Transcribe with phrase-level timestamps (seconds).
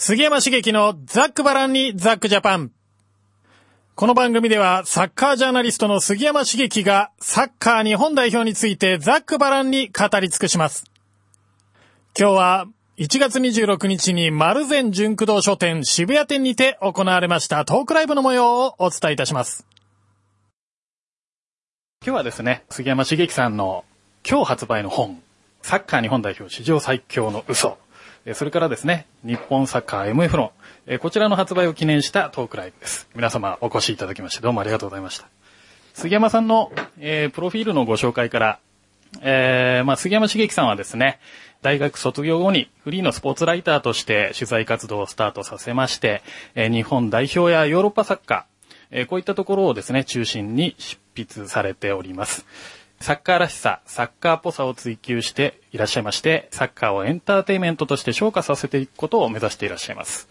[0.00, 2.70] 杉山茂樹のザックバランにザックジャパン。
[3.96, 10.84] この番組ではサッカージャーナリストの杉山茂樹がサッカー日本代表についてザックバランに語り尽くします。
[12.16, 12.66] 今日は
[12.98, 19.66] 1月26日に丸善純駆動書店渋谷店にて行われましたトークライブの模様をお伝えいたします。
[22.06, 23.84] 今日はですね、杉山茂樹さんの
[24.24, 25.20] 今日発売の本、
[25.62, 27.78] サッカー日本代表史上最強の嘘。
[28.34, 30.50] それからですね、日本サッカー MF 論、
[31.00, 33.08] こちらの発売を記念したトークライブです。
[33.14, 35.28] 皆様お越しいただきましてどうもありがとうございました。
[35.94, 38.58] 杉山さんの、えー、プロフィールのご紹介から、
[39.20, 41.18] えー、まあ、杉山茂樹さんはですね、
[41.62, 46.22] 大学卒業後にフリーのスポーツライターとして取材活動をスタートさせまして、
[46.54, 52.46] えー、日本代表やヨーロッパサッカー、えー、こういったところをですね、中心に執筆されております。
[53.00, 60.28] サッカーらしさ、サッカーっぽさを追求していらっしゃいまして、サッカーをエンターテイメントとして昇華させていくことを目指していらっしゃいます。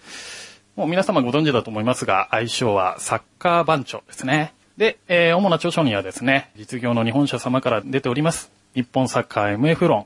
[0.76, 4.54] もう皆様ご存知だと思いますが、愛称はサッカー番長ですね。
[4.77, 8.51] で、えー、主な著書にはですね、実業の日本社様から出ております。
[8.76, 10.05] 日本サッカー MF 論、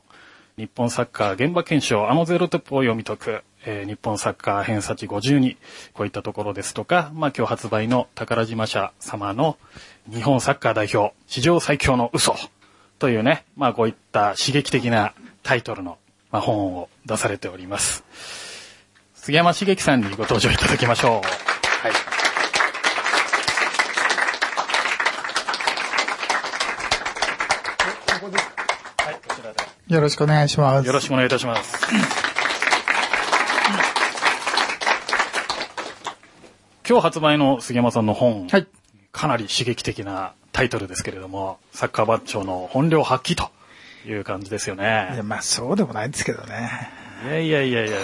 [0.57, 5.57] 日本サッカー現場検証、あのゼロトップを読み解く、えー、日本サッカー偏差値52、
[5.93, 9.57] こういったところですとか、まあ今日発売の宝島社様の
[10.11, 12.35] 日本サッカー代表、史上最強の嘘
[12.99, 15.97] というね、まあこういった刺激的なタイトルの、
[16.31, 18.03] まあ、本を出されております。
[19.15, 21.11] 杉山茂樹さんにご登場いただきましょう。
[21.13, 21.21] はい。
[29.03, 29.93] はい、こちらで。
[29.93, 30.87] よろしくお願いします。
[30.87, 32.30] よろしくお願いいたします。
[36.87, 38.67] 今日発売の杉山さんの本、はい、
[39.11, 43.49] かなり刺激的なタイトルですけれども、サッカーバッチョの本領発揮と
[44.09, 45.11] いう感じですよね。
[45.13, 46.89] いや、まあそうでもないんですけどね。
[47.23, 47.97] いやいやいやいや、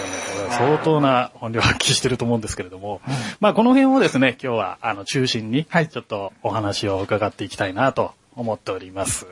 [0.50, 9.26] 相当な本領発揮してると思うんですけれども、うん、まあこの辺をですね、今日はあの中心に、ちょっとお話を伺っていきたいなと思っております。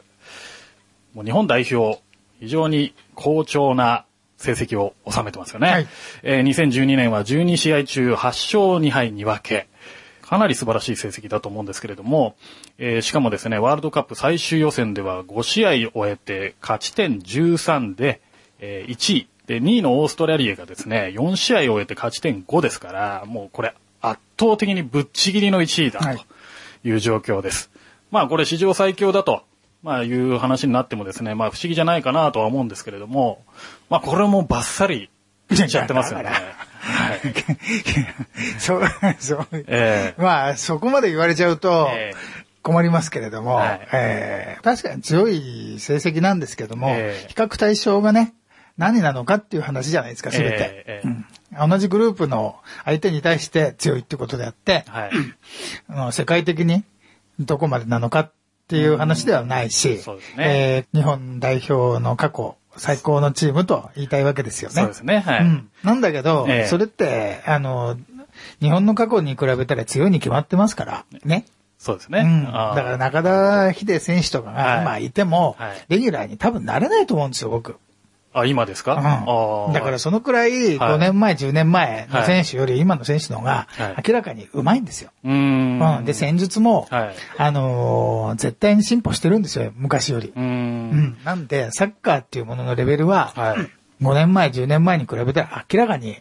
[1.14, 2.00] もう日本代表、
[2.40, 4.04] 非常に好調な
[4.36, 5.68] 成績を収めてますよね。
[5.68, 5.88] はい、
[6.22, 8.38] えー、2012年は12試合中8勝
[8.84, 9.68] 2敗2分け。
[10.22, 12.34] かなり素晴らしい成績だと思うんですけれども、
[12.78, 18.20] えー、しかもですね、ワールドカップ最終予選では5試合終えて勝ち点13で、
[18.58, 19.28] えー、1位。
[19.46, 26.24] で、2位のオーストラリアがですね、4試合終えて勝ち点5ですから、もうこれ圧倒的にぶっちぎりの1位だと
[26.82, 27.70] いう状況です。
[27.72, 29.44] はい、まあこれ史上最強だと、
[29.82, 33.44] まあいう話になってもですね、まあ不思議じゃないかなとは思うんですけれども、
[33.88, 35.10] まあこれもバッサリ
[35.50, 36.30] いっちゃってますよね。
[36.86, 37.20] はい。
[38.58, 38.82] そう、
[39.18, 39.48] そう。
[39.52, 41.88] えー、まあ、そこまで言われちゃうと、
[42.62, 48.34] 困りますけれども、はい、えー、確かに強い成績なんですけども、えー、比較対象がね、
[48.76, 51.08] 何なのかっていう話じゃないですか、すべて、えー
[51.62, 51.70] うん。
[51.70, 55.12] 同じグループの相手に対して強いってことであって、はい、
[56.12, 56.84] 世界的に
[57.38, 58.32] どこまでなのかっ
[58.68, 59.98] ていう話ではないし、ね
[60.38, 64.74] えー、日本代表の過去、最高のチームと言いたいわけですよね。
[64.74, 65.20] そうですね。
[65.20, 65.40] はい。
[65.40, 67.96] うん、なんだけど、ええ、それって、あの、
[68.60, 71.46] 日本の過去に比べたら強いに決まってますから、ね。
[71.78, 72.20] そうですね。
[72.20, 72.44] うん。
[72.44, 77.76] だから中田秀選手とかが今いても、はい、レギュラーに多分なれないと思うんですよ、僕。
[78.40, 83.66] あ、今ですか、うん、だからそのくらい5年前、はい、10年前の選手より今の選手の方が
[84.06, 85.10] 明らかにうまいんですよ。
[85.24, 86.04] はい、うん。
[86.04, 90.32] で、戦術も、はい、あのー、絶対に進歩してるんですよ、昔より。
[90.36, 90.44] うん。
[90.44, 91.16] うん。
[91.24, 96.18] なんで、サッカーっていうもののレベルは、はい、5年前、10年前に比べたら明らかに、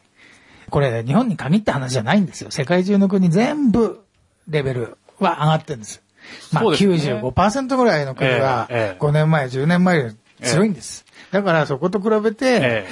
[0.70, 2.52] これ日本に限った話じゃないんですよ。
[2.52, 4.04] 世界中の国全部
[4.48, 6.02] レベルは上がってるんです。
[6.52, 11.05] まあ、95%ぐらいの国は5年前、10年前より強いんです。
[11.32, 12.86] だからそこと比べて、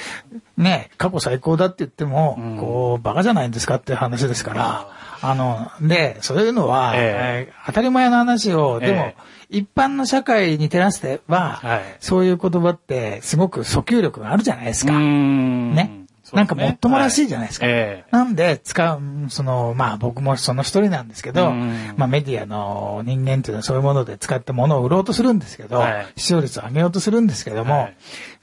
[0.56, 4.88] ね、過去最高だって言っても、こう、バカじゃないんですかっていう話ですから、
[5.22, 9.12] あの、で、そういうのは、えー、当たり前の話を、でも、
[9.48, 14.98] 一般の社会に照らしては、はい、そういう言葉ってすごく訴求力があるじゃないですか。
[14.98, 16.03] ね。
[16.34, 17.66] なんかもっともらしいじゃないですか。
[17.66, 17.74] はい。
[17.74, 19.00] えー、なんで使う、
[19.30, 27.96] その、まあ僕もその一人なんですけど、まあメディアの人間っていうのはそういうもので使って物を売ろうとするんですけど、はい、視聴率を上げようとするんですけども、はい、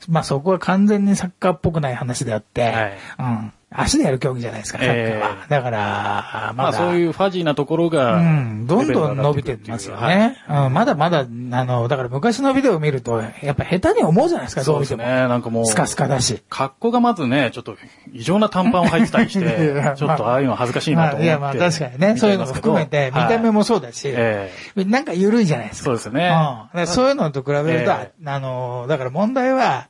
[0.10, 2.74] まあそこは完全にサッカーっぽくない話であって、
[3.20, 3.54] うん。
[3.74, 5.38] 足でやる競技じゃないですか、サッカーは。
[5.44, 6.54] えー、だから。
[6.58, 10.38] まあそういうファジーなところが、うん、どんどん伸びてますよね。
[10.46, 15.06] はい、うん、まだまだ、あの、だから昔のビデオを見ると、やっぱ下手に思うじゃないですか、そうですね。
[15.06, 16.44] なんかもう、スカスカだし。
[16.50, 17.78] 格好がまずね、ちょっと
[18.12, 21.26] 異常な短パンを履いてたりして、 ちょっとああいうの恥ずかしいなと思って。
[21.26, 25.86] いや、まあ確かにね、そういうのも含めて、見た目もそうだし、えー、なんか緩いじゃないですか。
[25.86, 26.30] そうですね。
[26.74, 29.88] うん、そういうのと比べると、えー、あの、だから問題は、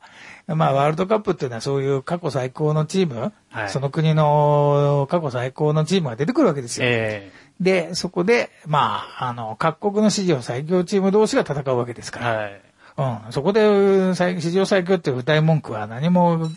[0.55, 6.85] まあ、ワールドカップっていうのはそういう過去最高のチーム、はい、その国の過去最高のチームが出てくるわけですよ。
[6.87, 12.27] えー、で、そこで、まあ、あの、各国の史上最強チーム同士が戦うわけですから。
[12.35, 12.61] はい、
[13.25, 13.31] うん。
[13.31, 16.49] そこで、史上最強っていう歌い文句は何も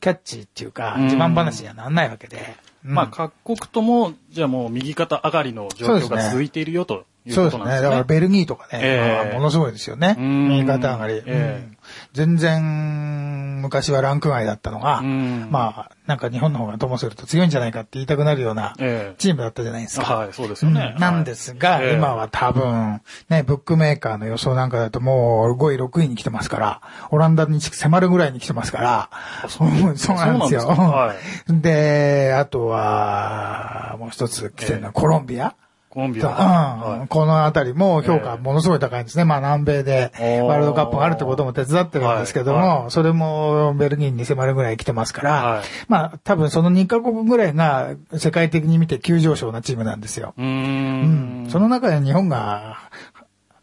[0.00, 2.56] キャッチっていうか、自慢話にはなんないわけで。
[2.84, 7.64] うん、まあ、各国とも、じゃあもう右肩上がりの状況が続いているよとそうですね。
[7.64, 10.16] だからベルギーとかね、えー、ものすごいですよね。
[10.18, 11.76] 右肩上がり、えーうん。
[12.12, 18.74] 全然、昔はランク外だったのが、まあ、なんか日本の方がともすると強いんじゃないかって言いたくなるような
[19.18, 20.14] チームだったじゃないですか。
[20.14, 20.92] はい、そうですよね。
[20.94, 26.80] うん、なんですが、はい、今は多分、ね、ブックメーカーの予想なんかだともう5位、6位に来てますから、
[27.10, 29.10] オランダに迫るぐらいに来てますから、
[29.48, 30.66] そうなんですよ。
[30.68, 31.14] は
[31.48, 35.54] い、で、あとは、もう一つ来てるのはコロンビア。
[35.96, 36.98] コロンビア。
[37.00, 37.06] うん。
[37.06, 39.24] このあたりも評価ものすごい高いんですね。
[39.24, 40.12] まあ南米で
[40.44, 50.34] ワールドカップがあるってことも手伝ってるんですけども、それもベルギーに迫るぐらい来てますから、まあ多分その2カ国ぐらいが世界的に見て急上昇なチームなんですよ。
[50.36, 51.46] うん。
[51.48, 52.76] その中で日本が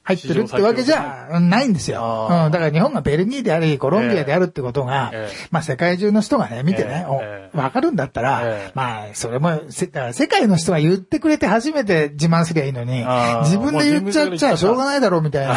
[0.05, 2.27] 入ってるってわけじゃないんですよ。
[2.29, 2.51] うん。
[2.51, 13.05] だから日本がベルギーであり、コロンビアであるってことが、えー、まあ世界中の人がね、見てね、えー、わかるんだったら、えー、まあそれも、世界の人が言ってくれて初めて自慢すりゃいいのに、
[13.43, 15.55] 自分で言っちゃっちゃしょうがないだろ うみたいな。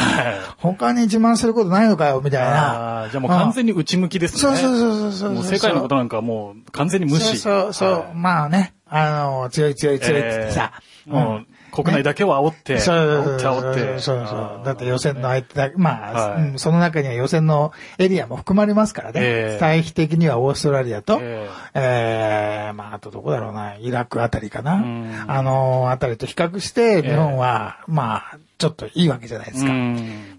[0.58, 3.08] 他に自慢することないのかよみたいな。
[3.10, 4.40] じゃあもう完全に内向きですね。
[4.40, 7.37] そうそうそうそうもう世界のことなんかもう完全に無視。
[7.38, 8.14] そうそうそう。
[8.14, 10.72] まあね、あの、強い強い強いってさ。
[11.06, 11.46] もう
[11.76, 13.99] 国内だけは煽って、煽って煽って。
[14.00, 14.62] そうそう。
[14.64, 19.20] だって予選の相手だ、まあ、はい、その中には予選のエリアも含まれますからね。
[19.23, 24.82] えー、対比的にはオーストラリアと、えー、えー、まあ、あとどこだろうな、イラクあたりかな。
[25.26, 29.73] あのあたりと比較して、日本は、えー、まあ、ちょっといいわけじゃないですか。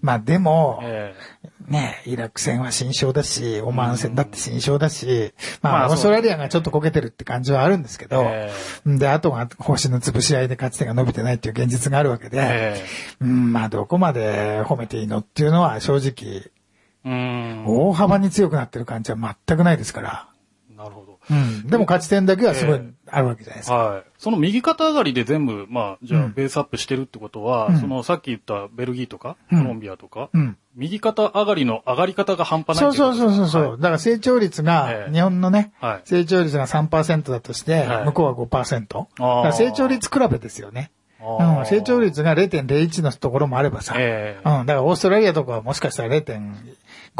[0.02, 1.37] まあでも、えー、
[1.68, 16.50] ね、イラク戦は新勝だし、オマーン戦だって新勝だし、まあ、オーストラリアがちょっとこけてるって感じはあるんですけど、えー、で、あとは星の潰し合いで勝ち点が伸びてないっていう現実があるわけで、えー、うん、まあどこまで褒めていいのっていうのは正直、
[17.04, 20.28] 大幅に強くなってる感じは全くないですから。
[20.76, 21.18] なるほど。
[21.30, 21.66] うん。
[21.66, 22.80] でも勝ち点だけはすごい
[23.10, 23.76] あるわけじゃないですか。
[23.76, 24.02] はい。
[24.18, 38.86] その右肩上がりで全部、まあ、じゃあベースアップしてるってことは、うん、そのさっき言ったベルギーとか、コロンビアとか、うん、右肩上がりの上がり方が半端ないそうそうそうそう、はい、だから成長率が、日本のね、はい、成長率が3%だとして、はい、向こうは5%。
[38.86, 40.90] だから成長率比べですよね。
[41.20, 46.14] うん、成長率が0.01のところもあればさ、えー、うん、だからオーストラリアとかはもしかしたら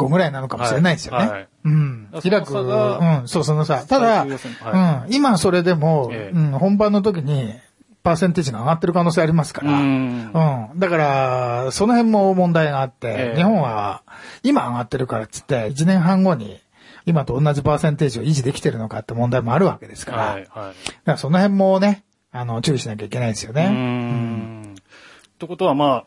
[0.05, 1.17] 0.5ぐらいなのかもしれないですよね。
[1.19, 2.07] はいはい、うん。
[2.23, 7.53] 開く、うん、そう、そのさ、ただ、はい、うん、今それでも、えー、うん、本番の時に、
[8.01, 10.31] パーセンテージが上がってる可能性ありますから、うん,、
[10.73, 10.79] うん。
[10.79, 14.03] だから、その辺も問題があって、えー、日本は
[14.43, 16.59] 今上がってるからっつって、1年半後に、
[17.05, 20.73] 今と同じパーセンテージを維持できてるのかって問題もあるわけですから、はいはい、だか
[21.05, 23.65] らその辺もね、あの、注意しなきゃいけないですよね。
[23.65, 24.75] うん。
[24.75, 26.05] ってことはまあ、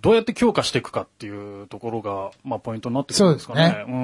[0.00, 3.62] どうやって強化していくかっていうところが、まあ、ポイントになってくるんですかね。
[3.62, 3.94] そうですね。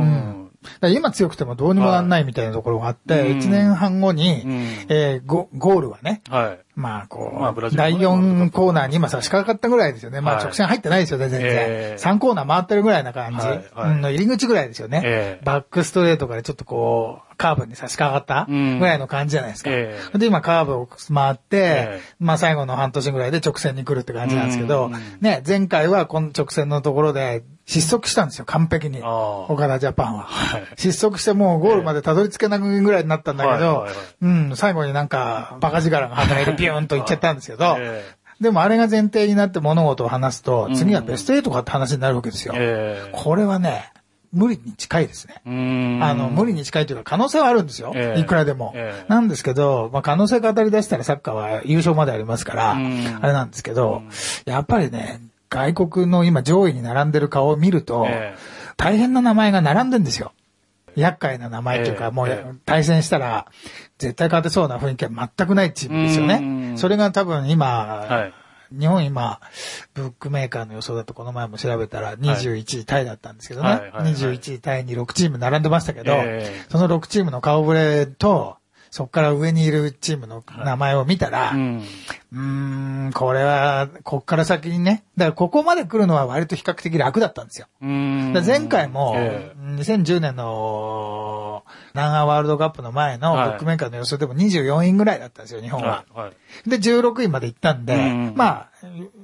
[0.82, 0.94] うん。
[0.94, 4.52] 今強くてもどうにもなんないみたいなところがあって、一、年半後に、うん、
[4.88, 10.20] えー、ゴゴールはね、はい、まあ、こう、まあ、第4コーナーに今差し掛かったぐらいですよね。
[10.20, 11.50] まあ、直線入ってないですよね、全然。
[11.52, 15.02] えー、3コーナー回ってるぐらいな感じ、はいはい、の入り口ぐらいですよね。
[15.04, 19.70] えー、バックストレートからちょっとこう、カーブに差し掛かったぐらいの感じじゃないですか。
[19.72, 29.02] えー、で、今カーブを回って、えー、まあ最後の半年ぐらいで直線に来るって感じなんですけど、ね、前回はこの直線のところで失速したんですよ、完璧に。
[29.02, 30.24] 岡田ジャパンは。
[30.24, 33.86] はい、失速してもうゴールまでたどり着けないぐらいになったんだけど、
[34.20, 37.76] うん、最後になんかバカ力が働いてビューンといっちゃったんですけど、
[38.40, 42.54] でもあれが前提になって物事を話すと、次はベスト8かって話になるわけですよ。
[43.12, 43.92] これはね、
[44.34, 45.40] 無理に近いですね。
[46.02, 47.92] あの、無理に近いというか可能性はあるんですよ。
[47.94, 54.02] えー、いくらでも、えー、なんですけど、まあ、可能性語り出したらサッカーは優勝までありますから、あれなんですけど、
[54.44, 60.32] やっぱりね、外国の今上位に並んでる顔を見ると、えー、大変な名前が並んでんですよ。
[60.96, 63.46] 厄介な名前というか、もう対戦したら
[63.98, 66.76] 絶対勝てそうな雰囲気は全くないチームですよね。
[66.76, 69.40] それが多分今、はい日本今、
[69.94, 73.68] ブックメーカーの予想だとこの前も調べたら21位タイだったんですけどね。
[73.68, 78.56] はいはいはい21位タイに6チーム並んでましたけど、えー、その6チームの顔ぶれと、
[78.94, 81.82] そこから上にいるチームの名前を見たら、はい、うん、
[82.32, 87.66] うーん、これは、こっから先にね、だからここまで来るのは割と比較的楽だったんですよ。
[87.80, 96.04] 前回も、2010年の南アワールドカップの前のブックメーカーの予想でも24位ぐらいだったんですよ、日本は。
[96.14, 96.30] はいは
[96.64, 97.96] い、で、16位まで行ったんで、
[98.36, 98.70] まあ、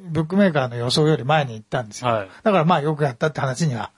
[0.09, 2.11] ブックメーカーの予想より前に行ったんですよ。
[2.11, 3.93] だからまあよくやったって話には、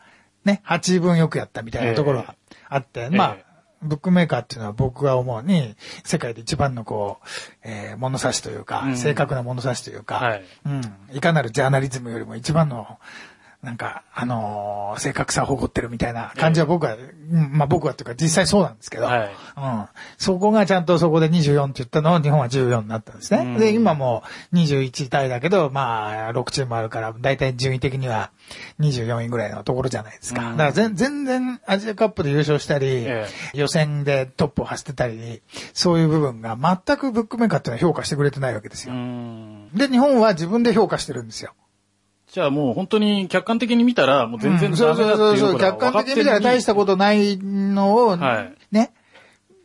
[0.45, 2.35] ね、8位分よくやったみたいなところは
[2.69, 3.52] あって、まあ、
[3.83, 5.75] ブックメーカーっていうのは僕が思うに、
[6.05, 7.27] 世界で一番のこう、
[7.63, 12.99] えー、物差しというか、うん、正確な物差しというか、はい、うん、いかなるジャーナリズムよりも一番の
[13.63, 19.87] なんか、あのー、正確さを誇ってるみたいな感じは僕は、うん、まあ僕はっていうか実際そうなんですけど、はい、うん。
[20.19, 23.45] そこがちゃんとそこで24って言ったのを日本は14になったんですね。
[23.45, 28.33] うん、で、今も21位タイだけど、まあ、6チームあるから、だいたい順位的には
[28.81, 30.51] 24位ぐらいのところじゃないですか。
[30.51, 33.07] うん、だから全全然アジアカップで優勝したり、
[33.55, 35.41] 予選でトップを走ってたり、
[35.73, 38.95] そういう部分が全くブックメーカーっていうのは評価してくれてないわけですよ。
[39.73, 41.55] で、日本は自分で評価してるんですよ。
[42.33, 45.61] じゃあもう本当に客観的に見たら、もう全然ダメだっていうことそうそうそう。
[45.61, 48.95] 客観的に見たら大したことないのを、はい、ね、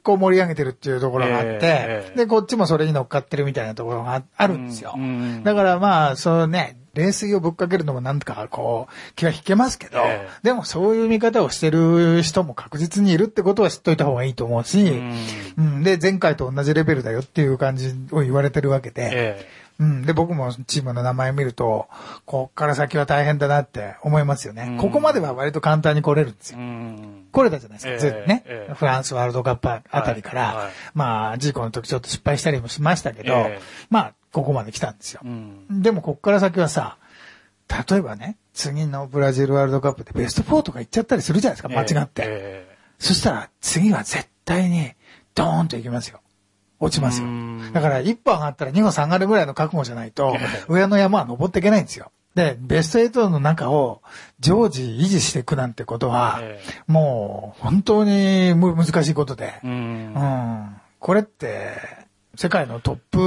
[0.03, 4.95] こう盛り上げてるっていうところがあって、えー、で、こっちもそれに乗っかってるみたいなところがあるんですよ。
[4.97, 15.15] うん、だからまあ、そうね、冷水をぶっかけるのもなんとかこう、気は引けますけど、えー、でもそういう見方をしてる人も確実にいるってことは知っといた方がいいと思うし、うん、
[15.57, 20.01] うん、で、前回と同じレベルだよっていう感じを言われてるわけで、えーうん。
[20.03, 21.87] で、僕もチームの名前見ると、
[22.25, 24.77] こっから先は大変だなって思いますよね。
[24.79, 26.59] ここまでは割と簡単に来れるんですよ。
[27.31, 35.21] 来れたじゃないですか、ずっとね、えー、フランスワールドカップあたりから、はいはい、まあ、事故の時ちょっと失敗したりもしましたけど、えー、まあ、ここまで来たんですよ。
[35.69, 36.97] でも、こっから先はさ、
[37.89, 42.23] 例えばね、次のブラジルワールドカップでベスト4とか行っちゃったりするじゃないですか、間違って。
[42.25, 44.93] えー、そしたら、次は絶対に、
[45.35, 46.21] ドーンと行きますよ。
[46.79, 47.27] 落ちますよ。
[47.73, 50.35] だから1歩上がったら2歩下がるぐらいの覚悟じゃないと、
[50.69, 52.11] 上の山は登っていけないんですよ。
[52.35, 54.03] で、ベスト8の中を
[54.39, 56.39] 常時維持していくなんてことは、
[56.85, 61.73] もう本当に難しいことで、うん、これって、
[62.35, 63.19] 世界のトップ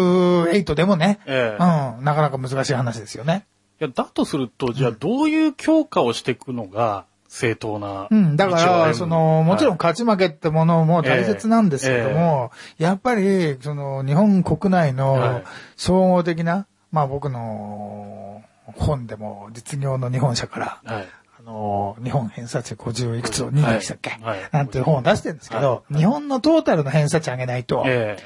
[0.52, 3.44] 8でもね、ええ、うん、なかなか難しい話ですよね。
[3.80, 8.08] いや、だとすると、じゃあどういう強化をしていくのが、正当な。
[8.10, 12.82] うん、だから、その、もちろん勝ち負けってものも大切なんですけども、えーえ。
[12.82, 15.42] ー、やっぱり、その、日本国内の
[15.76, 18.42] 総合的な、はい、まあ僕の
[18.76, 21.08] 本でも実業の日本社から、はい、
[21.38, 28.18] あの、日本偏差値50いくつを2でしたっけ、はい、なんていう本を出してるんですけど、日本のトータルの偏差値上げないと、え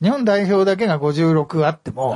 [0.00, 2.14] ー、日本代表だけが56あっても、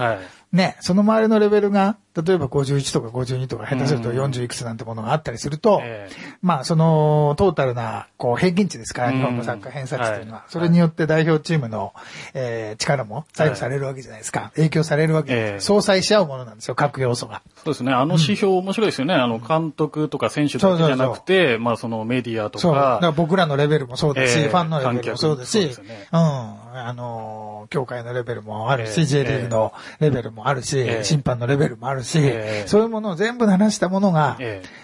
[0.57, 11.93] ね、その周りのレベルが、例えば51とか52とか、下手すると40いくつなんてものがあったりすると、えー、まあ、その、トータルな、こう、平均値ですから、日本のサッカー偏差値というのは、はい、それによって代表チームの、
[12.33, 14.51] えー、力も左右されるわけじゃないですか。
[14.57, 15.35] 影響されるわけ。
[15.35, 15.57] です、え。
[15.57, 17.43] ー、相殺し合うものなんですよ、各要素が。
[17.57, 17.93] そうですね。
[17.93, 19.15] あの指標、面白いですよね。
[19.15, 22.63] あの、監督とか選手だけじゃなくて、まあ、そのメディアとか。
[22.63, 22.75] そう。
[22.75, 26.19] だから僕らのレベルもそうですし、えー、ファンのレベルもそうですし、うすね、うん。
[26.19, 32.19] あの、協会のレベルもあるし、J リーグのレベルもあるし、審判のレベルもあるし、
[32.67, 34.39] そういうものを全部話したものが、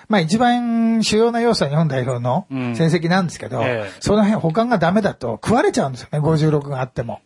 [0.09, 3.63] まあ一番主要な要素は日本代表の成績なんですけど、
[4.01, 7.21] その辺他がダメだと食われちゃうんですよね、56があっても。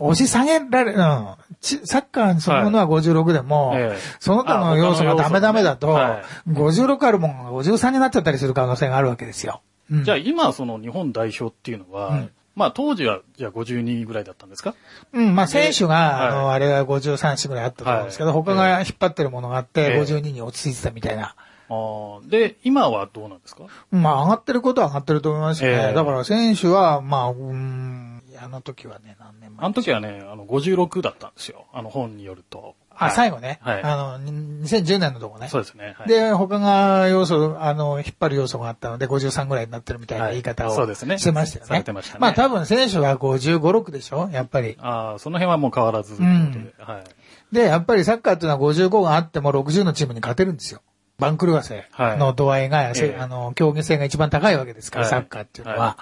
[0.00, 0.98] 押し下げられ、うん。
[1.00, 9.60] サッカーそのものは56でも、はい、その他の要素がダメダメだと、はい、56あるもんが53になっちゃったりする可能性があるわけですよ。
[9.90, 14.74] うん、じゃあ今その日本代表っていうのは、うん、まあ当時は、じゃあ52ぐらいだったんですか？
[15.12, 21.36] うん、まあ選手が、あの、あれは53、4ぐらいあったと思うんですけど、他が引っ張ってるものがあって、52に落ち着いてたみたいな。
[21.70, 25.92] あで、今はどうなんですかまあ上がってることは上がってると思いますね。
[25.94, 31.66] だから選手は、まあ、うん、あの時はね、何年前あの時はね、あの、56だったんですよ。
[31.72, 32.74] あの本によると。
[32.98, 33.58] あ、最後ね。
[33.62, 33.82] はい。
[33.82, 35.48] あの、2010年のとこね。
[35.48, 35.94] そうですね。
[35.98, 41.18] はい、で、他が要素、あの、引っ張る要素があったので、53ぐらいになってるみたいな言い方を、そうですね。
[41.18, 41.68] してましたよね。
[41.68, 42.20] されてましたね。
[42.20, 44.28] まあ多分選手は55、6でしょ？
[44.32, 44.76] やっぱり。
[44.80, 47.54] ああ、その辺はもう変わらずうん、はい。
[47.54, 50.80] で、やっぱりサッカーっていうのは55があっても60のチームに勝てるんですよ。
[51.18, 55.78] 番狂わせの度合いが、はい、あの、競技性が一番高いわけですから、はい、サッカーっていうのは。
[55.78, 55.96] は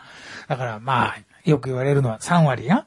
[0.47, 2.85] い、だからまあ、よく言われるのは3割が、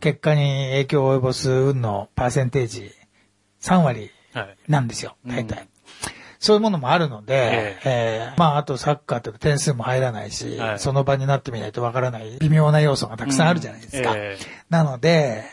[0.00, 2.90] 結果に影響を及ぼす運のパーセンテージ、
[3.60, 4.10] 3割
[4.68, 5.68] なんですよ、大体。
[6.40, 14.12] そういうものもあるので、ええー、まあ、あとサッカーって点数も入らないし、はい、その場になってみないとわからない微妙な要素がたくさんあるじゃないですか。
[14.12, 15.44] うんえー、なので、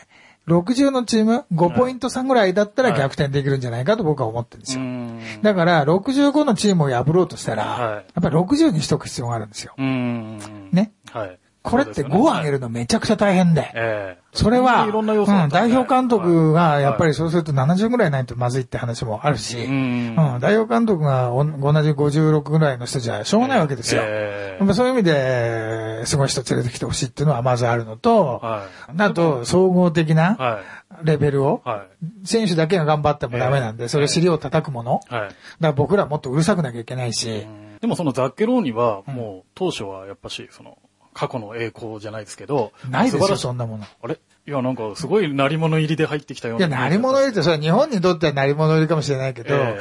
[0.46, 5.42] 60のチーム、5ポイント差ぐらいだったら逆転できるんじゃないかと僕は思ってるんですよ。
[5.42, 9.74] だから、65のチームを破ろうとしたら、やっぱり60にしとく必要があるんですよ。
[9.76, 10.92] ね。
[11.10, 13.72] はいこれって5上げるのめちゃくちゃ大変で。
[13.74, 14.26] ええ。
[14.32, 21.44] それは、うん、代表監督がやっぱりそうすると70ぐらいないとまずいって話もあるし、うん、代表監督が同
[21.82, 24.02] じ56ぐらいの人じゃしょうがないわけですよ。
[24.04, 30.60] えー、そういう意味で、すごい人連れてきてほしいっていうのはまずあるのと、はい、あと、総合的な
[31.02, 31.86] レベルを、は
[32.24, 37.46] い、選手だけが頑張ってもダメなんで、それ尻を叩くもの、はい、だから僕らもっとうるさくなきゃいけないし、
[37.80, 40.78] でもそのザッケローニは、もう当初はやっぱし、その、
[41.16, 42.72] 過去の栄光じゃないですけど。
[42.90, 43.84] ないですよ、そんなもの。
[44.02, 44.18] あれ？
[44.46, 46.66] いや、なんか、すごい鳴り物入りで入ってきたような。
[46.66, 49.80] いや、鳴り物入りって、それは日本にとっては鳴り物入りかもしれないけど、え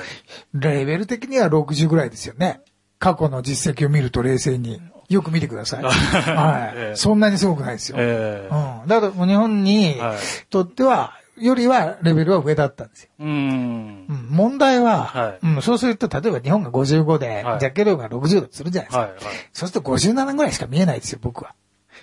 [0.56, 2.62] ー、レベル的には60ぐらいですよね。
[3.00, 4.82] 過去の実績を見ると冷静に。
[5.08, 5.84] よく見てください。
[5.86, 5.94] はい、
[6.75, 7.98] えー、そんなにすごくないですよ。
[8.00, 8.88] えー、うん。
[8.88, 9.98] だから日本に
[10.50, 13.10] とっては、よりはレベルは上だったんですよ。
[13.20, 19.00] うん、問題は、はい、うん、そうすると、例えば日本が55で、はい、ジャッケ量が60だとするじゃないですか。
[19.00, 19.20] はいはい、
[19.54, 21.54] そうすると57ぐらいしか見えないですよ、僕は。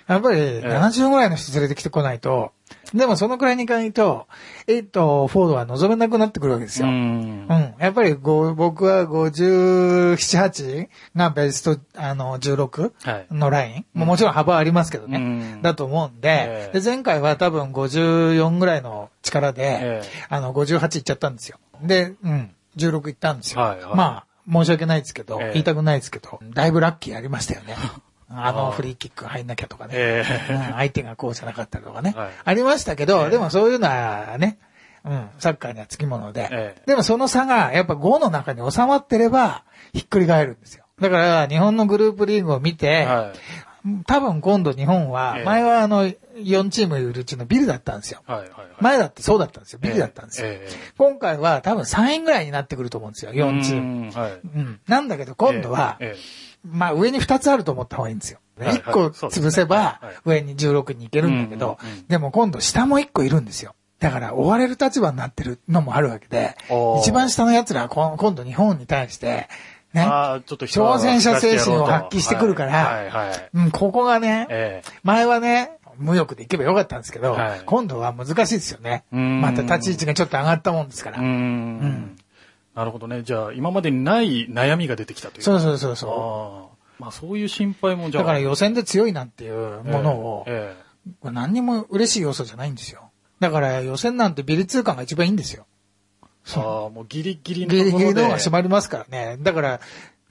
[0.07, 2.51] やっぱり70ぐらいの人連れてきてこないと、
[2.93, 4.27] でもそのくらいにいかないと、
[4.67, 6.87] 8とフォードは望めなくなってくるわけですよ。
[6.87, 7.73] うん,、うん。
[7.79, 12.91] やっぱり僕は57、8がベスト、あの、16
[13.31, 15.17] のライン、はい、ももちろん幅ありますけどね。
[15.17, 15.21] う
[15.57, 21.57] ん、だと思うんでで、前回は多分54ぐらいの力で、あの、58いっちゃったんですよ。
[21.81, 23.61] で、うん、16いったんですよ。
[23.61, 27.75] はいはい、まあ、申し訳ないですけど、言いたくないですけど、だいぶラッキーありましたよね。
[28.35, 29.93] あのフリーキック入んなきゃとかね。
[29.95, 32.13] えー、相手がこうじゃなかったりとかね。
[32.15, 34.57] はい、ありましたけど、えー、でもそういうのはね、
[35.05, 39.63] うん、サッカーにはつきもので、えー、でもその差がやっぱ5の中に収まってれば、
[39.93, 40.85] ひっくり返るんですよ。
[40.99, 48.21] だから日本のグループリーグを見て、はい、多分今度日本は、前はあの、4チームいるうちのビルだったんですよ。
[48.25, 49.79] はいはいはい、前だってそうだったんですよ。
[49.81, 50.47] ビルだったんですよ。
[50.47, 53.33] えー、今回は多分3位ぐらいになってくると思うんですよ。
[53.33, 54.11] 4チーム。
[54.11, 54.79] はい、うん。
[54.87, 58.39] なんだけど今度は、えーえーまあ上に2つあると思った方がいいんですよ。
[58.59, 61.77] 1個潰せば上に16に行けるんだけど、
[62.07, 63.75] でも今度下も1個いるんですよ。
[63.99, 66.55] だから追われる立場になってるのもあるわけで、
[67.01, 69.47] 一番下の奴らは今度日本に対して、
[69.93, 79.05] ね、挑戦者精神を発揮してくるから、うん、ここがね、前はね、無欲で行けばよかったんですけど、今度は難しいですよね。
[79.11, 81.19] また立ち位置がちょっと上がったもんですから。
[81.19, 82.15] うん
[82.75, 83.23] なるほどね。
[83.23, 85.43] じゃあ、今までにない悩みが出てきたという。
[85.43, 87.01] そうそうそうそう。
[87.01, 88.23] まあ、そういう心配もじゃあ。
[88.23, 90.75] だから予選で強いなんていうものを、え
[91.05, 93.11] ええ、何にも嬉しい要素じゃないんですよ。
[93.39, 95.65] だから予選なんてビリ通感が一番いいんですよ。
[96.55, 99.37] ああ、もうギリギリのギリギリの方が締まりますからね。
[99.41, 99.79] だから、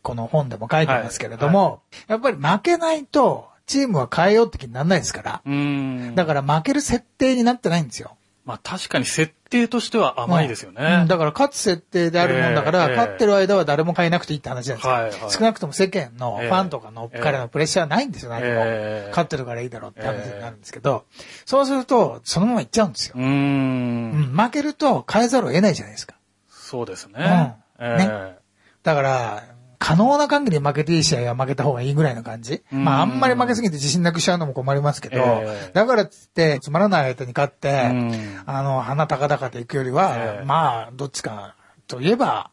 [0.03, 5.43] この本でも書いてますけれども、はいはい、やっぱり負けないと、チームは変えようって気にならないですから。
[6.14, 8.17] だから負ける設定になってないんですよ。
[8.45, 10.99] まあ確かに設定としては甘いですよね。
[11.03, 14.93] うん、だから勝つ設定であるもんだから、えー、勝ってる間は誰も変えなくていいって話なんですよ。
[14.93, 18.47] はいはい、少なくとも世間のファンとかの彼のプレッシャーはないんですよ、何も。
[18.49, 21.05] えー、勝ってるからいいだろうって話になるんですけど、
[21.45, 23.15] そうすると、そのままいっちゃうんですよ。
[23.17, 26.15] うんうん負けると変えざるを得ないじゃないですか。
[26.49, 27.57] そうですね。
[27.79, 27.97] うん。
[27.97, 28.09] ね。
[28.83, 29.45] だから、
[29.83, 32.62] 可能な限り負けていい試合は負けた方がいいぐらいの感じ。
[32.71, 37.90] まああんまり負けすぎて自信なくしちゃうのも困りますけど、えー、だからっつってつまらない相手に勝って、
[38.47, 41.57] あの、鼻高々と行くよりは、えー、まあ、どっちか
[41.88, 42.53] といえば、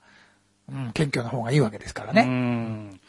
[0.72, 3.00] うん、謙虚な方がいいわけですからね。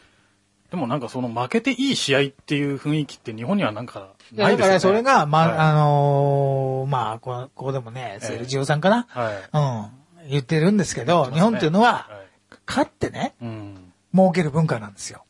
[0.71, 4.57] でもなんかその負けていい試合っていう雰囲気って日本にはなんかないですよね。
[4.57, 12.09] だからそれが、まあ、はい、あのー、まあこ、ここでもね、セルジオさんかな、はい、うん、言ってるんですけど、ね、日本っていうのは、は
[12.53, 13.80] い、勝ってね、うん
[14.15, 15.25] 儲ける文化なんですよ。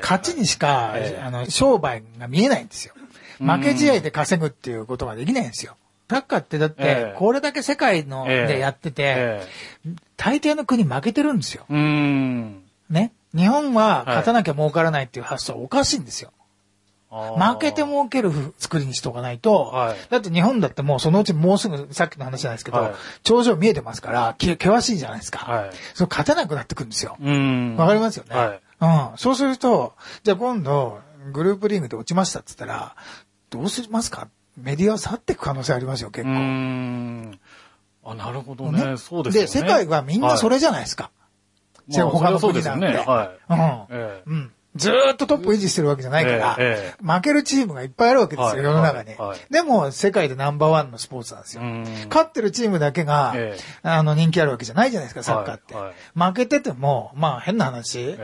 [0.00, 2.94] 勝ちにしか、あの、商売が見えないんですよ。
[3.38, 5.76] 負け試合で稼ぐっていうことができないんですよ。
[6.10, 9.40] サッカーってだって、これだけ世界のでやってて、
[10.16, 11.64] 大抵の国負けてるんですよ。
[12.90, 13.12] ね。
[13.34, 16.32] 日本は勝たなきゃ儲からないっていう発想おかしいんですよ。
[17.12, 25.38] 負けて儲ける作りにしとかないと、はい、だって日本だってもうそのうちもうすぐさっきの話じゃないですけど、はい、頂上見えてますから、険しいじゃないですか。
[25.44, 27.12] はい、そ勝てなくなってくるんですよ。
[27.12, 27.16] わ
[27.86, 28.60] かりますよね、はい、
[29.12, 29.18] うん。
[29.18, 31.00] そうすると、じゃあ今度、
[31.32, 32.96] グループリーグで落ちましたって言ったら、
[33.50, 34.28] どうしますか？
[34.56, 36.30] メディアは去っていく可能性ありますよ、結構。
[38.04, 38.84] あ、なるほどね。
[38.84, 39.42] ねそうですね。
[39.42, 41.10] で、世界はみんなそれじゃないですか。
[41.88, 42.86] まあ、他の国なんて。
[42.86, 43.52] ね、はい。
[43.52, 43.58] うん。
[43.58, 44.52] ええ、うん。
[44.74, 51.62] ずーっとトップ維持してるわけじゃないから、ええ、負けるチームがいっぱいあるわけですよ、はい、世の中に、はい、でも、世界でナンバーワンのスポーツなんですよ。
[52.08, 55.74] 勝ってるチームだけが、え、あの、人気あるわけじゃないじゃないですか、サッカーって。
[55.74, 58.16] はい、負けてても、まあ、変な話、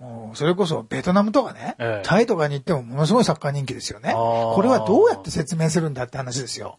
[0.00, 4.12] もうそれこそベトナムとかね、タイとかに行ってもものすごいサッカー人気ですよね。
[4.12, 6.78] これはどうやって説明するんだって話ですよ。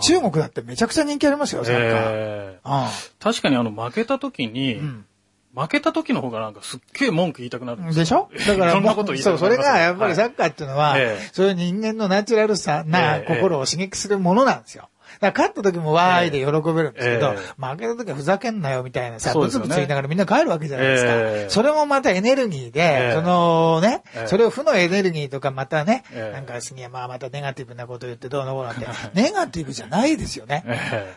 [0.00, 2.88] 中国だってめちゃくちゃ人気ありますよ、サッカー。
[3.18, 5.06] 確かにあの負けた時に、うん
[5.54, 8.30] 負けた時の方がなんかすっげえ文句言いたくなるんですでしょ？
[8.46, 14.88] だから、そんなこと言いたくなそう、それがやっぱりサッカーっていうのは、はい、そういう人間のナチュラルさな心を刺激するものなんですよ。
[15.20, 21.10] だから勝った時もわーいで喜べるんですけど、えー、負けた時はふざけんなよみたいなさ、ブツブツ言いながらみんな帰るわけじゃないですか。
[21.12, 30.64] えー、それもまたエネルギーで、えー、そのね、それを負のエネルギーとかまたね、なんか杉山はまたネガティブなこと言ってどうのこうのって、ネガティブじゃないですよね。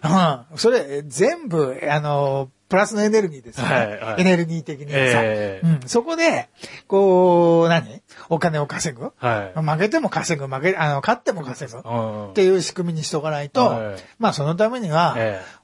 [0.04, 0.08] う
[0.56, 0.58] ん。
[0.58, 3.76] それ全部、あの、プラスのエネルギーですよね。
[3.76, 5.88] はいはい、エネルギー的にさ、えー、うん。
[5.88, 6.50] そこで、
[6.88, 8.02] こう、何？
[8.30, 9.12] お金を稼ぐ？
[9.18, 11.80] はい、負けても稼ぐ、負け、あの、勝っても稼ぐ。
[11.80, 15.16] っていう仕組みにしとかないと、はい、まあそのためには、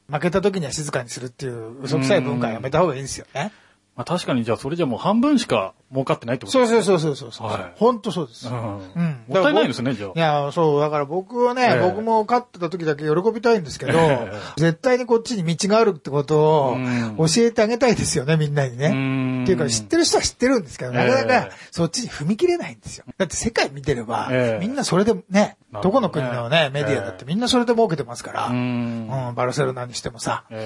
[0.10, 3.52] 負けた時には静かにするっていう嘘くさい文化はやめた方がいいですよね。
[4.01, 6.81] まあ確かにじゃあそれじゃもう半分しか儲かってないってことですね。
[6.81, 7.73] そうそうそうそうはい。
[7.75, 8.47] 本当そうです。
[8.47, 8.53] うん。
[8.53, 9.23] うん。
[9.27, 10.11] もったいないですね、じゃあ。
[10.15, 16.77] いや、そう、だから僕はね、えー、僕も勝ってた時だけ喜びたいんですけど、えー、絶対にこっちに道があるってことを
[17.17, 19.43] 教えてあげたいですよね、みんなにね。
[19.43, 23.05] っていうか知ってる人は知ってるんですけど、なかなかそっちに踏み切れないんですよ。
[23.17, 30.57] だって世界見てれば、えー、みんなそれでね、どこの国のね、メディアだってみんなそれで儲けてますから、うん、バルセロナにしてもさ、うん、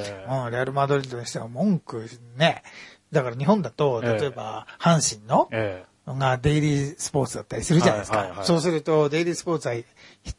[0.52, 2.64] レアル・マドリードにしても文句ね、
[3.12, 5.50] だから日本だと、例えば、阪神の、
[6.08, 8.42] がデイリースポーツだったりするじゃないですか。
[8.44, 9.76] そうすると、デイリースポーツは、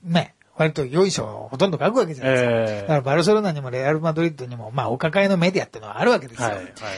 [0.05, 2.81] ね、割と良い賞をほとんど書くわけじゃないですか。
[2.83, 6.51] だからバルセロナにもレアル・マドリッドにも、まあ、お抱えのメディアっていうのはあるわけですよ。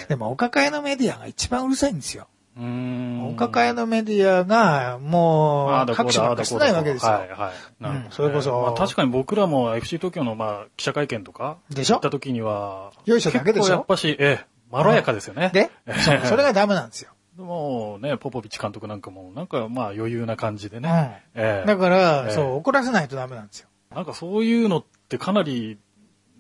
[0.09, 2.29] でも、お抱えのメディアが一番うるさいんですよ。
[2.61, 7.13] お抱えのメディアが、もう、各種ばっかしてないわけですよ。
[7.13, 7.83] はいはい。
[7.83, 8.61] なるほど、それこそ。
[8.63, 13.75] まあ確かに僕らも FC 東京のまあ記者会見とか、でしょ行った時には、よいしょだけでしょ？
[13.75, 15.51] やっぱし、ええ、まろやかですよね。
[15.53, 15.71] で
[16.25, 17.11] それがダメなんですよ。
[17.37, 21.23] もうね、ポポビッチ監督なんかも、なんかまあ余裕な感じでね。
[21.35, 23.69] うんえだから、えそう、怒らせないとダメなんですよ。
[23.95, 25.79] なんかそういうのってかなり、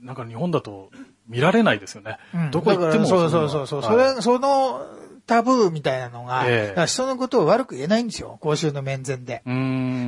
[0.02, 0.90] なんか日本だと
[1.28, 2.18] 見られないですよね。
[2.34, 3.82] うん、どこ行ってもそうそうそうそう。
[3.82, 4.86] それ、その、
[5.28, 8.38] タブーみたいなのが、えー、人のことを悪く言えないんですよ。
[8.40, 9.42] 公衆の面前で。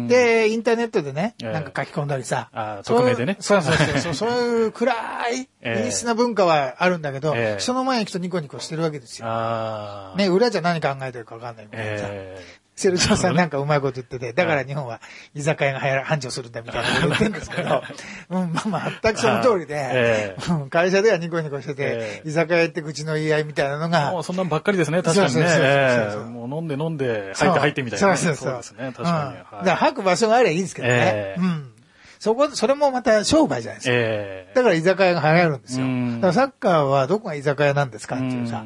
[0.09, 2.49] で、インターネットでね、なんか書き込んだりさ。
[2.53, 3.37] あ匿名でね。
[3.39, 4.15] そうそうそうそう。
[4.15, 4.95] そういう暗
[5.29, 9.27] い、 陰湿な文化はあるんだけど、えー、人の前に行くとニコニコしてるわけですよ。
[10.17, 12.09] ね、裏じゃ何考えてるか分かんないみたいなさ。
[12.81, 15.01] えーセルジョさんなんかうまいこと言ってて、だから日本は
[15.35, 17.83] 居酒屋が繁盛するんだみたいなこと言って るんですけど、
[18.31, 20.35] うん、まあ全くその通りで、
[20.71, 24.13] 会社ではニコニコしてて、居酒屋行って口の言い合いみたいなのが。
[24.13, 25.43] もうそんなんばっかりですね、確かにね。
[26.31, 28.17] もう飲んで飲んで、入って入ってみたいな。
[28.17, 28.57] そうそうそう。
[28.57, 29.39] ですね、確かに。
[29.39, 31.35] だから吐く場所があればいいんですけどね。
[31.39, 31.73] うん。
[32.19, 33.93] そこ、それもまた商売じゃないですか。
[33.95, 35.87] えー、だから居酒屋が流行るんですよ。
[35.87, 38.65] だからサッカーはどこが居酒屋なんですかっていうさ、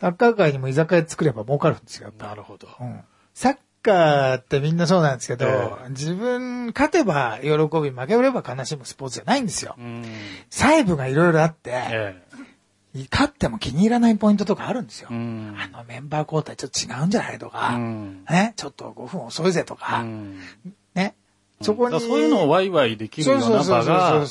[0.00, 2.12] サッカー界にも居酒屋作れば儲かるんですよ。
[2.18, 2.68] なるほど。
[2.80, 3.00] うん
[3.34, 9.76] サッカーってみんなそうなんですけど、えー、自分勝てば喜び、負ければ悲しむスポーツじゃないんですよ。
[10.50, 15.08] 細部がいろいろあって、えー、勝っても気に入らないポイントとかあるんですよ。
[15.10, 20.04] あのメンバー交代ちょっと違うんじゃないとか、ね、ちょっと5分遅いぜとか、
[20.94, 21.14] ね。
[21.62, 22.00] そこに。
[22.00, 24.24] そういうのをワイワイできるような場が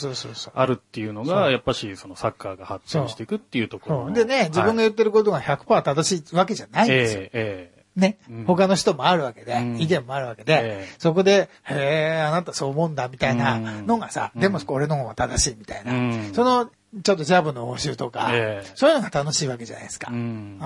[0.54, 4.12] あるっていうのが、やっぱしそのサッカーが発展していくっていうところ。
[4.12, 7.22] でね、自分が言ってることが100%正しいわけじゃないんですよ。
[7.22, 16.70] えーえーね、他の人もあるわけで、意見もあるわけで、そこで、へえ、あなたそう思うんだ、みたいなのがさ、でも俺の方が正しいみたいな、その、
[17.04, 18.30] ちょっとジャブの応酬とか、
[18.76, 20.10] そういうのが楽しいわけじゃないですか。
[20.12, 20.60] うん。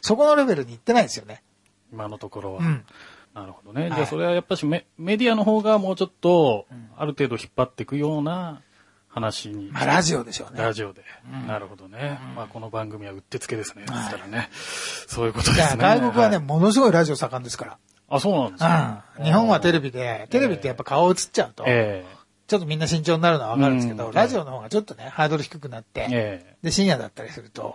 [0.00, 1.42] そこのレベルに行ってないですよね。
[1.92, 2.62] 今のところは。
[3.34, 3.90] なるほどね。
[3.94, 6.66] じゃあそれはやっぱしメメディアの方がもうちょっと、
[6.96, 8.62] ある程度引っ張っていくような
[9.10, 9.70] 話に。
[9.72, 10.62] まあ、ラジオでしょうね。
[10.62, 11.02] ラジオで。
[11.30, 12.18] うん、なるほどね。
[12.30, 13.84] うん、まあ、この番組はうってつけですね。
[13.86, 14.48] はい、らね。
[14.52, 15.82] そういうことですね。
[15.82, 17.78] 外国はね、はい、ものすごいラジオ盛んですから。
[18.08, 22.16] あ、そうなんですか、うん、日本はテレビで、テレビってやっぱ顔映っちゃうと、えー、
[22.48, 27.74] ちょっとみんな慎重になるのはわかるんですけど、ラジオの方がちょっとね、ハードル低くなって、えー、で、深夜だったりすると、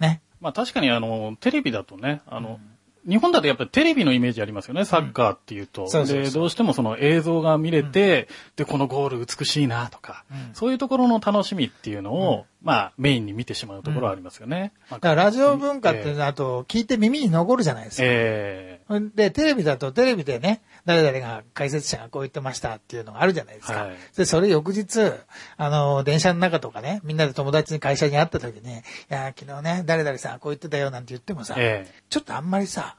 [0.00, 0.20] ね。
[0.40, 2.60] まあ確かにあの、テレビだとね、あの、
[3.08, 5.88] 日本だとやっぱりテレビのイメージありますよね、サッカーっていうと。
[5.92, 14.72] うん、で、どうしてもその映像が見れて、うん、で、このゴール美しいなとか、うん、そういうところの楽しみっていうのを、まあ、メインに見てしまうところはありますよね。
[14.90, 18.02] まあ、だからラジオ文化って、あと、聞いて耳に残るじゃないですか。
[18.04, 18.77] えー、
[19.14, 23.84] で、テレビだとテレビでね、誰々が解説者がこう言ってましたっていうのがあるじゃないですか。
[23.84, 25.12] はい、で、それ翌日、
[25.56, 32.96] あの、電車の中とかね、みんなで友達に会社に会った時に、いや、昨日ね、誰々さんこう言ってたよなんて言ってもさ、えー、ちょっとあんまりさ、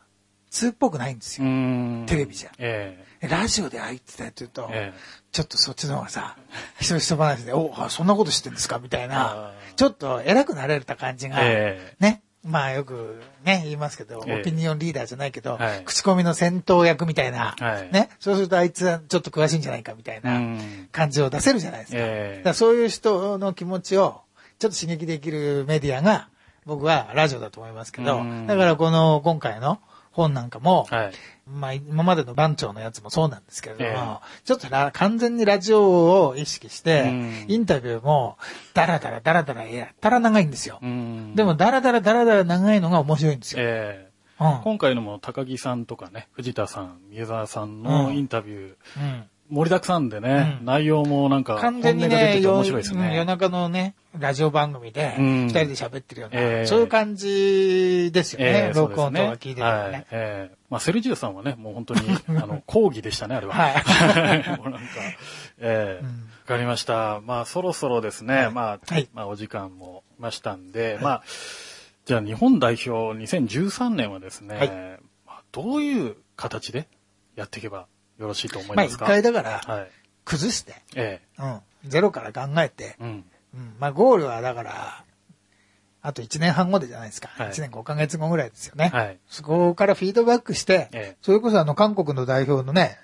[0.52, 1.48] 通っぽくないんですよ。
[2.08, 2.52] テレビじゃ。
[2.58, 5.00] えー、ラジオでああ言ってたって言うと、えー、
[5.32, 6.38] ちょっとそっちの方がさ、
[6.80, 8.80] 人一話で、おそんなこと知ってんですか？
[8.80, 12.24] みたいな、ちょっと偉くなれた感じが、えー、ね。
[12.44, 18.10] まあよくね、言いますけど、オピニオンリーダーじゃないけど、はい、口コミの戦闘役みたいな、はい、ね。
[18.20, 20.40] そうするとあいつはちょっと詳しいんじゃないかみたいな
[20.92, 21.98] 感じを出せるじゃないですか。
[22.00, 24.22] えー、だからそういう人の気持ちを
[24.58, 26.30] ちょっと刺激できるメディアが、
[26.66, 29.80] 僕はラジオだと思いますけど、だからこの今回の
[30.20, 31.12] 本なんかも、はい、
[31.48, 37.12] まあ今までの番長のやつもそうなんですけれども、えー、ちょっと完全にラジオを意識して、
[37.48, 38.38] インタビューも、
[38.74, 40.80] ダラダラダラダラやったら長いんですよ。
[40.82, 43.64] でもダラダラダラダラ長いのが面白いんですよ。
[43.64, 44.10] えー
[44.42, 53.16] うん、今回のも高木さんとかね、藤田さん、宮沢さんのインタビュー、うん盛りだくさんでね、うん、内容もなんか、完全にね、面白いですね。
[53.16, 56.62] 夜中のね、ラジオ番組で、二人で喋ってるような、うんえ。
[56.64, 59.92] ー、そういう感じですよね、えー、録音とか聞いてるのね。
[59.92, 60.06] はい。
[60.12, 63.54] えーまあ、セルジオさんはね、もう本当に、 あの、講義でしたね、あれは。
[63.54, 64.50] はい。
[64.60, 64.88] もうなんか、
[65.60, 66.04] ええ。
[66.04, 67.22] ー、わ、うん、かりました。
[67.26, 71.24] まあ、そろそろですね、はい、まあ、はい、まあ、お時間もましたんで、はい、まあ、
[72.06, 74.70] じゃあ日本代表2013年はですね、はい、
[75.26, 76.88] まあ、どういう形で
[77.36, 77.88] やっていけば
[78.20, 79.06] よろしいと思いますか？
[79.06, 79.92] まあ、一回だから、はい、
[80.26, 81.42] 崩して、ええ。
[81.42, 85.04] ー、うん、ゼロから考えて、うん、うん、まあ、ゴールはだから、
[86.02, 87.30] あと1年半後でじゃないですか。
[87.30, 88.90] はい、1年5ヶ月後ぐらいですよね。
[88.94, 93.00] はい、そこからフィードバックして、ええ、それこそあの韓国の代表のね、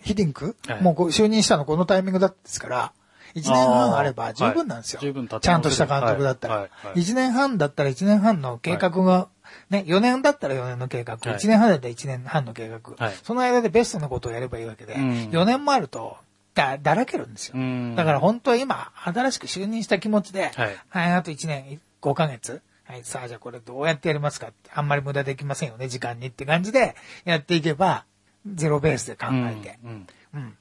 [0.00, 2.92] ヒディンク、はい、もう就任したのこのタイミングだったですから、
[3.34, 5.00] 1年半あれば十分なんですよ。
[5.02, 6.54] はい、ちゃんとした監督だったら。
[6.54, 6.70] はい。
[6.86, 9.28] はい、1年半だったら1年半の計画が、
[9.70, 12.80] ね、4年だったら4年の計画、1年半だったら1年半の計画、
[13.22, 16.16] その間でベストなことをやればいいわけで、うん、4年もあると、
[16.54, 17.54] だ、だらけるんですよ。
[17.96, 24.48] だから本当は今、新しく就任した気持ちで、はい、はい、あと1年5ヶ月、はい、さあじゃあこれどうやってやりますか？
[24.48, 28.04] って、あんまり無駄できませんよね、時間にって感じでやっていけば、
[28.46, 30.56] ゼロベースで考えて、うん、うん、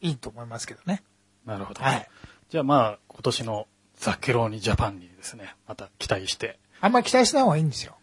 [0.00, 1.02] いいと思いますけどね。
[1.44, 1.82] なるほど。
[1.82, 2.08] はい。
[2.48, 6.58] じゃあまあ、今年のザッケローニジャパンにですね、また期待して。
[6.80, 7.96] あんまり期待しない方がいいんですよ。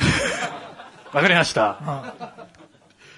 [1.12, 1.62] わかりました。
[1.62, 2.14] わ、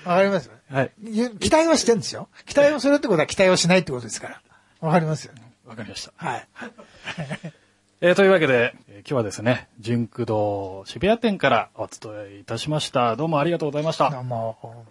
[0.04, 0.92] うん、かりますはい。
[1.40, 2.28] 期待はしてるんですよ。
[2.46, 4.40] 期待をするってことは期待をしないってことですから。
[4.80, 5.42] わかりますよね。
[5.66, 6.12] わかりました。
[6.16, 6.48] はい。
[8.02, 13.16] えー、というわけで、えー、今日はですね、純駆堂渋谷店からお伝えいたしました。
[13.16, 14.10] どうもありがとうございました。
[14.10, 14.86] どうも。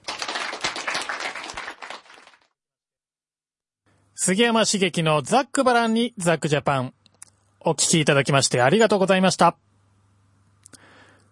[4.15, 6.93] 杉山茂樹のザックバランにザックジャパン。
[7.62, 9.56] お聞きいただきましてありがとうございました。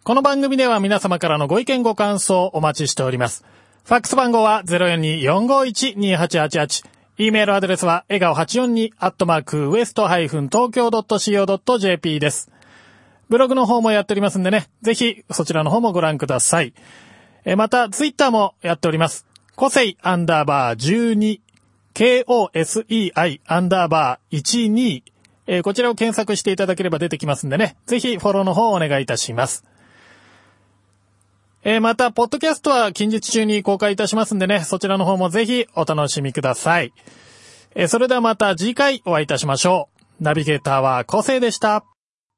[0.07, 3.43] この番組では皆様からのご意見ご感想をお待ちしております。
[3.83, 6.85] ファックス番号は042-451-2888。
[7.17, 12.49] e メールアドレスは、笑顔842、アットマーク、ウエストハイフン東京 .co.jp です。
[13.27, 16.73] ブログの方もやっておりますんでね、ぜひそちらの方もご覧ください。
[17.43, 19.25] えまた、ツイッターもやっております。
[19.57, 21.41] 個性アンダーバー12、
[21.93, 25.03] KOSEI アンダーバー12、
[25.47, 29.65] え、こちらを検索していただければ出てきますんでね、ぜひフォローの方をお願いいたします。
[31.69, 36.93] えー、また、ポッドキャストは近日中に公開いたしますんでね、そちらの方もぜひお楽しみください。
[37.75, 39.89] えー、それではまた次回お会いいたしましょ
[40.21, 40.23] う。
[40.23, 41.83] ナビゲーターは個性でした。